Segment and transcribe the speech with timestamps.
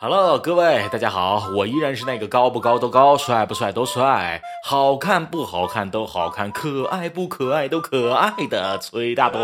[0.00, 9.40] Hello，各位，大家好，我依然是那个高不高都高，帅不帅都帅，好看不好看都好看，可爱不可爱都可爱的崔大东。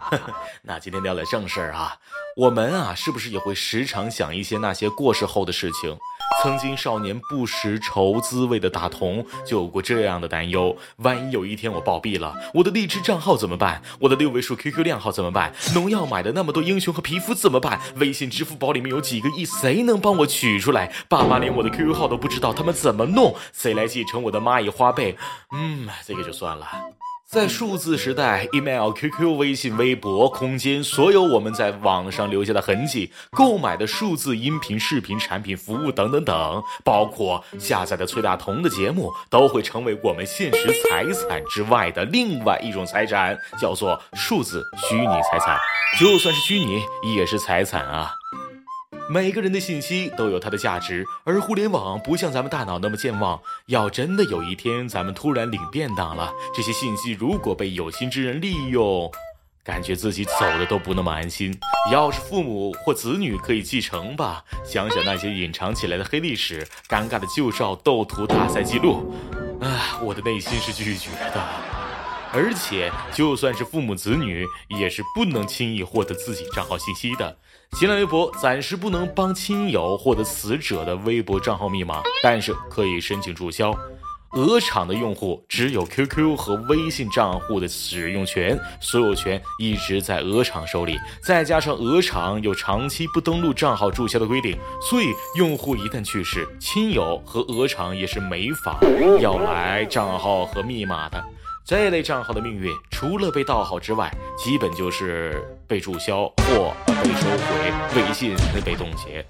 [0.60, 1.96] 那今天聊点正事儿啊，
[2.38, 5.98] 我们啊，是不是也会时常想一些那些过世后的事情？
[6.40, 13.82] 曾经少年不识愁滋味的大同就有过这样的担忧：万一有一天我暴毙了，我的荔枝账号怎么办？
[13.98, 15.52] 我的六位数 QQ 靓号怎么办？
[15.74, 17.80] 农药买的那么多英雄和皮肤怎么办？
[17.96, 20.92] 微信、支付宝里面有几个亿，谁能帮我取出来？
[21.08, 23.34] 爸妈连我的 QQ 号都不知道，他们怎么弄？
[23.52, 25.16] 谁来继承我的蚂蚁花呗？
[25.50, 26.68] 嗯，这个就算了。
[27.30, 45.58] 在数字时代，email、QQ、微信、微博、空间，所有我们在网上留下的痕迹，购买的数字音频、视频产品、服务等等等，包括下载的崔大同的节目，都会成为我们现实财产之外的另外一种财产，叫做数字虚拟财产。
[46.00, 46.80] 就算是虚拟，
[47.14, 48.10] 也是财产啊。
[49.10, 53.40] 每个人的信息都有它的价值，而互联网不像咱们大脑那么健忘。
[53.66, 59.10] 要真的有一天咱们突然领便当了，这些信息如果被有心之人利用，
[59.64, 61.58] 感觉自己走的都不那么安心。
[61.90, 69.10] 要是父母或子女可以继承吧，想想那些隐藏起来的黑历史、尴尬的旧照、斗图大赛记录，
[69.62, 71.77] 啊，我的内心是拒绝的。
[72.32, 77.36] 而且，就算是父母子女，也是不能轻易获得自己账号信息的。
[77.72, 83.74] 新浪微博暂时不能帮亲友获得死者的微博账号密码，但是可以申请注销。
[84.32, 90.98] 鹅厂的用户只有 QQ 和微信账户的使用权，所有权一直在鹅厂手里。
[91.22, 98.78] 再加上鹅厂有长期不登录账号注销的规定，所以用户一旦去世，亲友和鹅厂也是没法
[99.18, 101.24] 要来账号和密码的。
[101.68, 109.22] 这类账号的命运，除了被盗号之外，基本就是被注销或被收回，微信被冻结。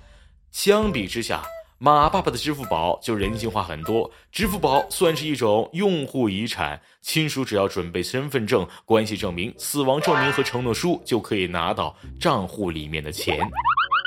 [0.53, 1.43] 相比之下，
[1.79, 4.09] 马爸爸的支付宝就人性化很多。
[4.31, 13.37] 支付宝算是一种用户遗产，亲属只要准备身份证、关系证明、死亡证明和承诺书，就可以拿到账户里面的钱。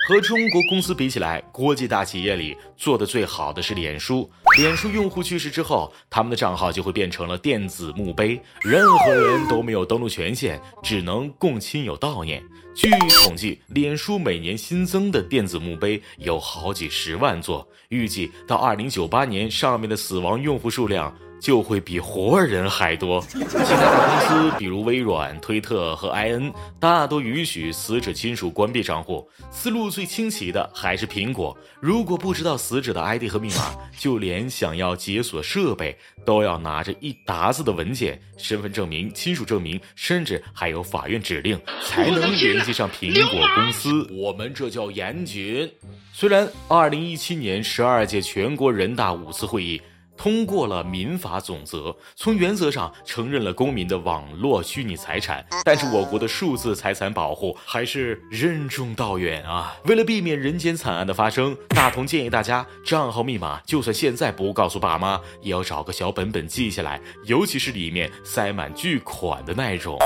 [0.08, 4.32] 和中国公司比起来，国际大企业里做的最好的是脸书。
[4.58, 12.44] 脸书用户去世之后，他们的账号就会变成了电子墓碑，任何人都没有登录权限，只能供亲友悼念。
[12.76, 12.90] 据
[13.24, 21.16] 统计，脸书每年新增的电子墓碑有好几十万座，预计到二零九八年，上面的死亡用户数量。
[21.42, 23.20] 就会比活人还多。
[23.22, 29.28] 其他的公司，比如微软、推特和 IN，大多允许死者亲属关闭账户。
[29.50, 31.58] 思路最清奇的还是苹果。
[31.80, 44.08] 如果不知道死者的 ID 和密码，就连想要解锁设备，都要拿着一沓子的文件、身份证明、亲属证明，甚至还有法院指令，才能联系上苹果公司。
[44.12, 45.68] 我们这叫严谨。
[46.14, 49.82] 虽然2017年十二届全国人大五次会议。
[50.22, 59.76] 通过了民法总则，从原则上承认了公民的网络虚拟财产，但是我国的数字财产保护还是任重道远啊！
[59.86, 69.98] 为了避免人间惨案的发生，大同建议大家账号密码就算现在不告诉爸妈，也要找个小本本记下来，尤其是里面塞满巨款的那种。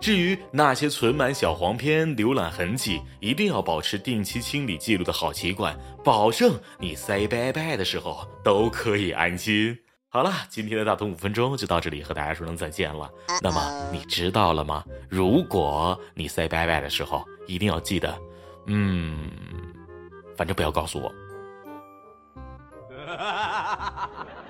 [0.00, 9.78] 至于那些存满小黄片、浏览痕迹，一定要保持定期清理记录的好习惯，保证你 say 拜拜的时候都可以安心。
[10.08, 13.10] 好了，今天的大同五分钟就到这里，和大家说声再见了。
[13.42, 14.82] 那么你知道了吗？
[15.08, 18.18] 如果你 say 拜拜的时候，一定要记得，
[18.66, 19.30] 嗯，
[20.34, 21.12] 反正不要告诉我。